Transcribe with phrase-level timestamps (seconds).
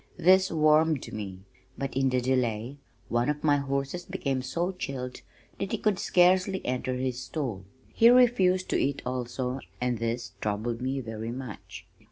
[0.17, 1.41] This warmed me,
[1.77, 5.21] but in the delay one of my horses became so chilled
[5.59, 7.65] that he could scarcely enter his stall.
[7.93, 11.85] He refused to eat also, and this troubled me very much.